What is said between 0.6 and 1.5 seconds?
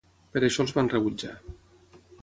els van rebutjar.